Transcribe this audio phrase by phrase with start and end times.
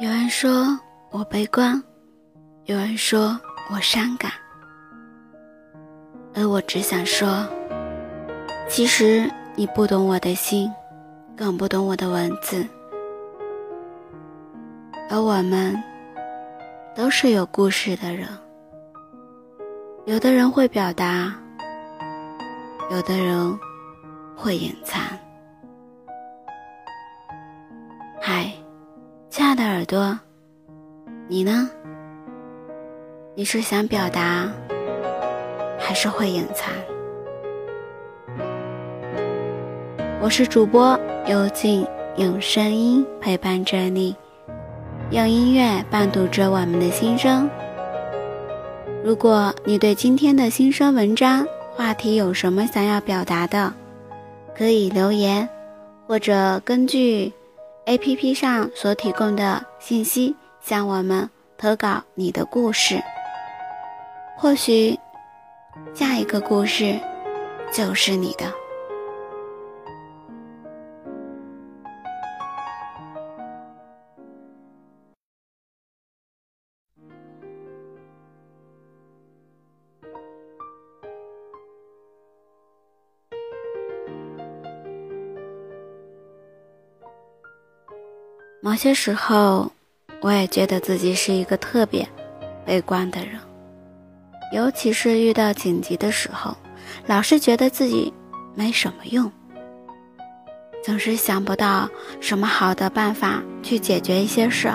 [0.00, 0.78] 有人说
[1.10, 1.82] 我悲观，
[2.66, 3.36] 有人说
[3.68, 4.30] 我伤感，
[6.36, 7.44] 而我只想说，
[8.68, 10.72] 其实你不懂我的心，
[11.36, 12.64] 更不懂我的文字，
[15.10, 15.76] 而我们
[16.94, 18.28] 都是有故事的人。
[20.06, 21.34] 有的人会表达，
[22.88, 23.58] 有的人
[24.36, 25.02] 会隐藏。
[28.22, 28.48] 嗨，
[29.30, 30.18] 亲爱的耳朵，
[31.28, 31.68] 你呢？
[33.34, 34.50] 你是想表达，
[35.78, 36.72] 还是会隐藏？
[40.22, 44.16] 我是主播幽静，用声音陪伴着你，
[45.10, 47.48] 用音乐伴读着我们的心声。
[49.04, 53.72] 如果你对今天的新生文章话题有什么想要表达的，
[54.56, 55.46] 可以留言，
[56.06, 57.30] 或者根据
[57.88, 63.02] APP 上所提供的信息向我们投稿你的故事。
[64.36, 64.94] 或许
[65.94, 67.00] 下一个故事
[67.72, 68.67] 就是你的。
[88.60, 89.70] 某些时候，
[90.20, 92.06] 我也觉得自己是一个特别
[92.66, 93.38] 悲观的人，
[94.52, 96.56] 尤其是遇到紧急的时候，
[97.06, 98.12] 老是觉得自己
[98.56, 99.30] 没什么用，
[100.82, 101.88] 总是想不到
[102.20, 104.68] 什么好的办法去解决一些事。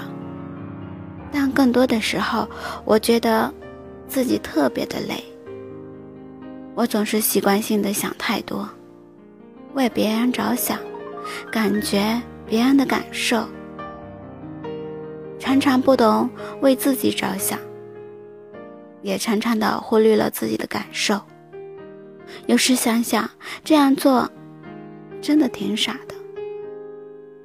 [1.29, 2.47] 但更多的时候，
[2.85, 3.53] 我觉得
[4.07, 5.21] 自己特别的累，
[6.73, 8.69] 我总是习惯性的想太多，
[9.73, 10.79] 为别人着想，
[11.51, 13.45] 感觉别人的感受。
[15.43, 16.29] 常常不懂
[16.61, 17.59] 为自己着想，
[19.01, 21.19] 也常常的忽略了自己的感受。
[22.45, 23.29] 有时想想，
[23.61, 24.31] 这样做
[25.21, 26.15] 真的挺傻的。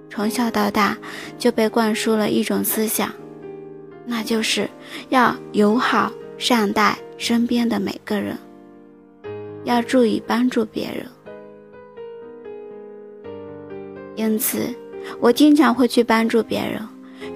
[0.08, 0.97] 从小到大
[1.38, 3.10] 就被灌输了一种思想，
[4.06, 4.70] 那就是
[5.08, 8.38] 要友好善待身边的每个人，
[9.64, 11.04] 要注意帮助别人。
[14.14, 14.72] 因此，
[15.19, 16.81] 我经常会去帮助别人。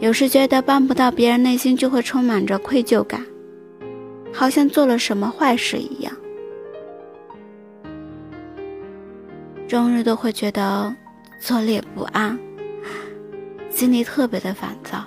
[0.02, 3.24] 有时觉得帮不到别人，内心就会充满着愧疚感，
[4.32, 6.12] 好像做了什么坏事一样，
[9.68, 10.92] 终日都会觉得
[11.38, 12.36] 坐立不安，
[13.70, 15.04] 心里特别的烦躁，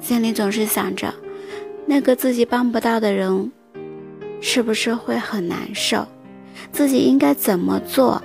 [0.00, 1.14] 心里总是想着
[1.86, 3.52] 那个自己帮不到的人，
[4.40, 6.04] 是不是会很难受？
[6.72, 8.20] 自己应该怎么做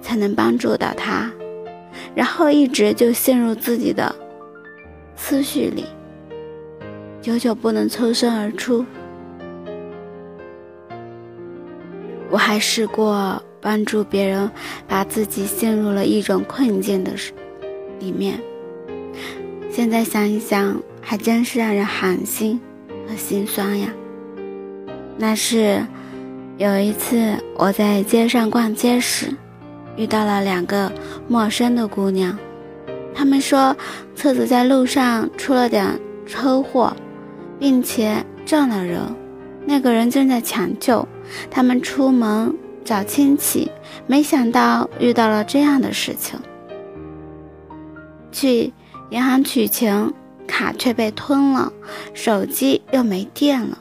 [0.00, 1.28] 才能帮助到他？
[2.14, 4.14] 然后一直就陷入自己的。
[5.22, 5.84] 思绪里，
[7.20, 8.84] 久久不能抽身而出。
[12.30, 14.50] 我还试过帮助别人，
[14.88, 17.12] 把自己陷入了一种困境的
[18.00, 18.40] 里面。
[19.70, 22.58] 现在想一想，还真是让人寒心
[23.06, 23.88] 和心酸呀。
[25.16, 25.84] 那是
[26.56, 29.28] 有一次我在街上逛街时，
[29.96, 30.90] 遇到了两个
[31.28, 32.36] 陌生的姑娘。
[33.20, 33.76] 他们说，
[34.16, 35.86] 车子在路上出了点
[36.24, 36.96] 车祸，
[37.58, 38.98] 并且撞了人，
[39.66, 41.06] 那个人正在抢救。
[41.50, 42.50] 他们出门
[42.82, 43.70] 找亲戚，
[44.06, 46.40] 没想到遇到了这样的事情。
[48.32, 48.72] 去
[49.10, 50.10] 银行取钱，
[50.46, 51.70] 卡却被吞了，
[52.14, 53.76] 手机又没电了。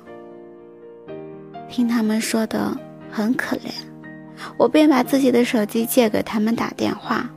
[1.69, 2.77] 听他们说的
[3.09, 3.71] 很可怜，
[4.57, 7.29] 我便把自己的手机借给他们打电话，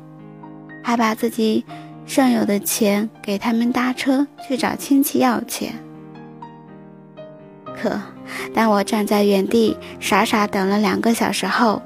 [0.82, 1.64] 还把自己。
[2.06, 5.72] 剩有的钱给他们搭车去找亲戚要钱。
[7.80, 8.00] 可
[8.54, 11.80] 当我站在原地傻傻等了两个小时后，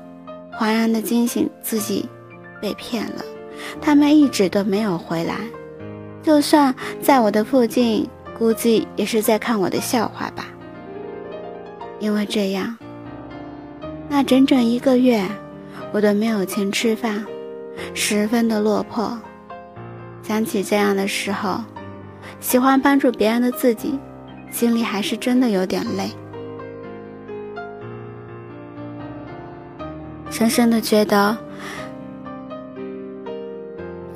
[0.59, 2.09] 恍然的惊醒自己
[2.61, 3.25] 被骗了，
[3.81, 5.35] 他们一直都没有回来。
[6.23, 10.47] 就算在我的附近，估计也是在看我的笑话吧。
[12.01, 12.77] 因为这样，
[14.09, 15.25] 那整整一个月，
[15.93, 17.25] 我都没有钱吃饭，
[17.95, 19.19] 十分的落魄。
[20.27, 21.61] 想起这样的时候，
[22.41, 23.97] 喜欢帮助别人的自己，
[24.51, 26.11] 心里还是真的有点累。
[30.29, 31.39] 深深的觉得，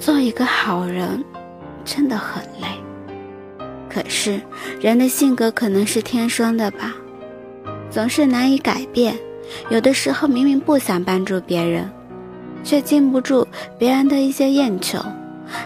[0.01, 1.25] 做一个好人
[1.85, 2.67] 真的很累。
[3.89, 4.41] 可是
[4.81, 6.93] 人的性格可能是天生的吧，
[7.89, 9.17] 总是难以改变。
[9.69, 11.89] 有的时候明明不想帮助别人，
[12.65, 13.47] 却禁不住
[13.79, 14.99] 别人的一些厌求。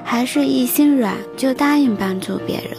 [0.02, 2.76] 还是一心软就答应帮助别人，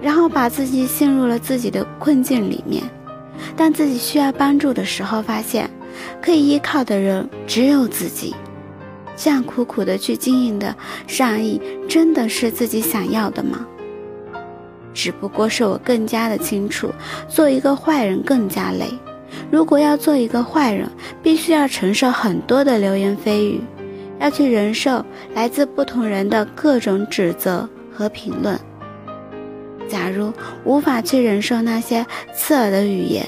[0.00, 2.82] 然后把自己陷入了自己的困境里面。
[3.56, 5.68] 当自己需要帮助的时候，发现
[6.20, 8.34] 可以依靠的人只有自己。
[9.16, 10.74] 这样苦苦的去经营的
[11.06, 13.66] 善意，真的是自己想要的吗？
[14.92, 16.90] 只不过是我更加的清楚，
[17.28, 18.86] 做一个坏人更加累。
[19.50, 20.88] 如果要做一个坏人，
[21.22, 23.60] 必须要承受很多的流言蜚语，
[24.20, 28.58] 要去忍受来自不同人的各种指责和评论。
[29.88, 30.32] 假如
[30.64, 33.26] 无法去忍受那些刺耳的语言，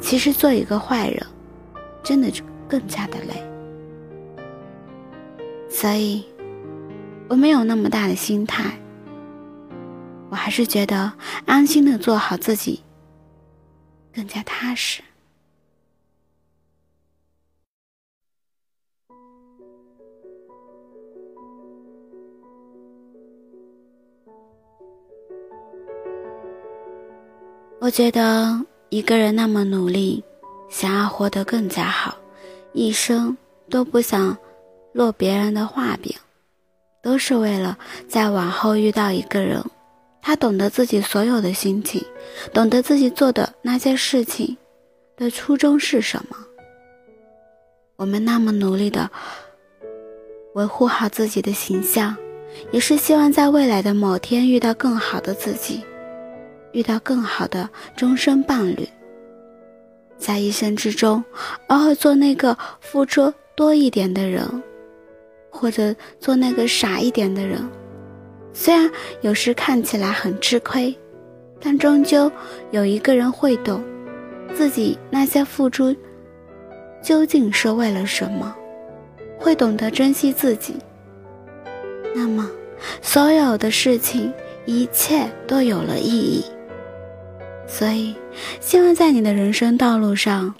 [0.00, 1.24] 其实做一个坏人，
[2.02, 3.44] 真的就更加的累。
[5.70, 6.24] 所以，
[7.28, 8.72] 我没有那么大的心态。
[10.30, 11.12] 我还是觉得
[11.46, 12.82] 安心的做好自己，
[14.12, 15.02] 更加踏实。
[27.88, 30.22] 我觉得一个人那么努力，
[30.68, 32.14] 想要活得更加好，
[32.74, 33.34] 一生
[33.70, 34.36] 都不想
[34.92, 36.14] 落别人的画饼，
[37.02, 39.64] 都是为了在往后遇到一个人，
[40.20, 42.04] 他懂得自己所有的心情，
[42.52, 44.54] 懂得自己做的那些事情
[45.16, 46.36] 的初衷是什么。
[47.96, 49.10] 我们那么努力的
[50.52, 52.14] 维护好自己的形象，
[52.70, 55.82] 也是希望在未来的某天遇到更好的自己。
[56.72, 58.88] 遇到更好的终身伴侣，
[60.16, 61.24] 在一生之中，
[61.68, 64.44] 偶尔做那个付出多一点的人，
[65.50, 67.60] 或者做那个傻一点的人，
[68.52, 70.96] 虽然有时看起来很吃亏，
[71.60, 72.30] 但终究
[72.70, 73.82] 有一个人会懂
[74.54, 75.94] 自己那些付出
[77.02, 78.54] 究竟是为了什么，
[79.38, 80.76] 会懂得珍惜自己。
[82.14, 82.50] 那么，
[83.00, 84.32] 所有的事情，
[84.66, 86.44] 一切都有了意义。
[87.78, 88.12] 所以，
[88.60, 90.52] 希望在你的人生道路上，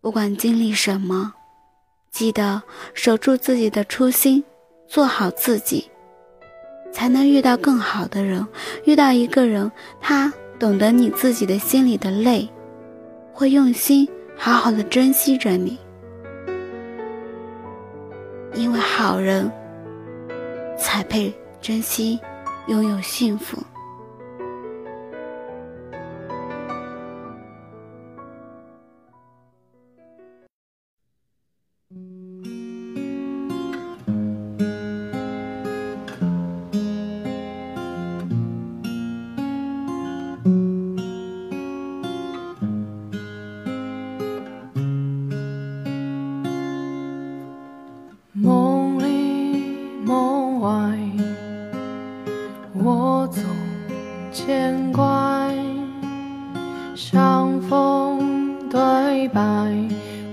[0.00, 1.34] 不管经历什么，
[2.10, 2.62] 记得
[2.94, 4.42] 守住自己的初心，
[4.88, 5.90] 做好自己，
[6.90, 8.46] 才能遇到更好的人。
[8.86, 9.70] 遇到一个人，
[10.00, 12.48] 他懂得你自己的心里的累，
[13.34, 15.78] 会用心好好的珍惜着你。
[18.54, 19.52] 因为好人
[20.78, 22.18] 才配珍惜，
[22.66, 23.62] 拥有幸福。
[57.02, 59.40] 相逢对白，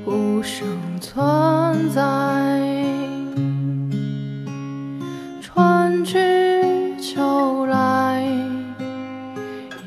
[0.06, 0.68] 无声
[1.00, 2.02] 存在。
[5.42, 6.20] 春去
[7.00, 8.22] 秋来，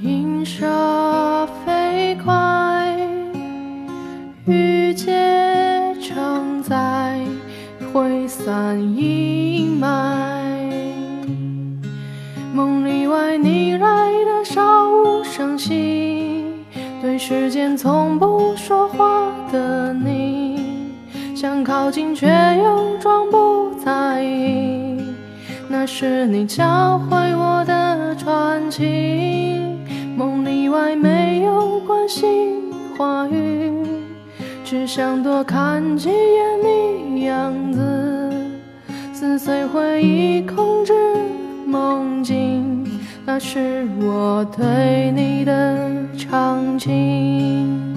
[0.00, 2.96] 云蛇飞快，
[4.46, 7.20] 雨结成灾，
[7.92, 9.86] 挥散阴霾。
[12.54, 16.09] 梦里外，你来的悄无声息。
[17.30, 20.90] 时间从不说话的你，
[21.32, 25.00] 想靠近却又装不在意。
[25.68, 29.60] 那是你教会我的传奇，
[30.16, 32.64] 梦里外没有关心
[32.98, 33.86] 话语，
[34.64, 38.32] 只想多看几眼你样子，
[39.12, 40.92] 撕碎回忆，控制
[41.64, 42.49] 梦境。
[43.32, 47.96] 那是我对你的长情。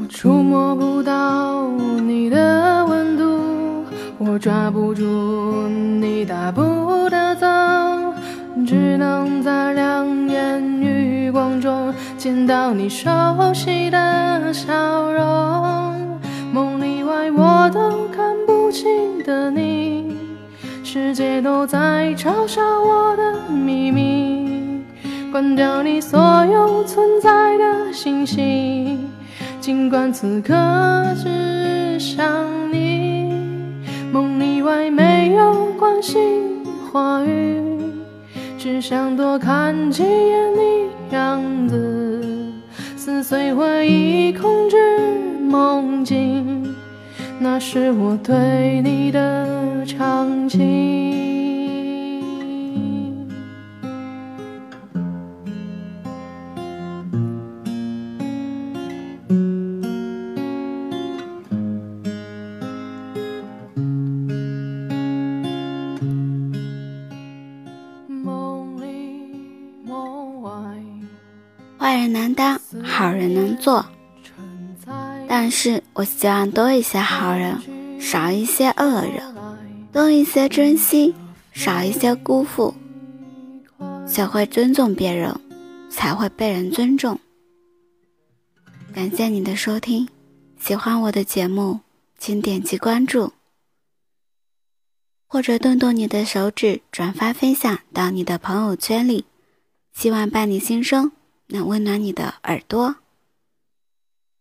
[0.00, 1.68] 我触摸不到
[2.02, 3.84] 你的温度，
[4.18, 6.50] 我抓不住你大
[12.24, 14.72] 见到你熟悉的笑
[15.12, 16.18] 容，
[16.54, 20.16] 梦里外我都看不清的你，
[20.82, 24.82] 世界都在嘲笑我的秘密，
[25.30, 28.98] 关掉你所有存在的信息，
[29.60, 30.54] 尽管此刻
[31.22, 32.24] 只想
[32.72, 33.34] 你。
[34.10, 34.62] 梦里。
[34.62, 37.60] 外没有关心话语，
[38.56, 42.03] 只想多看几眼你样子，
[43.04, 44.76] 撕碎回忆，控制
[45.38, 46.74] 梦境，
[47.38, 51.23] 那是我对你的场景。
[73.64, 73.86] 做。
[75.26, 77.58] 但是我希望多一些好人，
[77.98, 79.34] 少一些恶人；
[79.90, 81.14] 多一些珍惜，
[81.54, 82.74] 少一些辜负。
[84.06, 85.34] 学会尊重别人，
[85.88, 87.18] 才会被人尊重。
[88.92, 90.06] 感谢你的收听，
[90.60, 91.80] 喜欢我的节目，
[92.18, 93.32] 请点击关注，
[95.26, 99.24] 或者动动你的手指转发分享到你的朋友圈里。
[99.94, 101.12] 希望伴你心声。
[101.48, 102.96] 能温暖你的耳朵。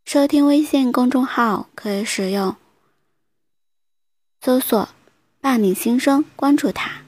[0.05, 2.55] 收听微信公众号可以使用
[4.41, 4.89] 搜索
[5.39, 7.02] “伴你心声”，关注他。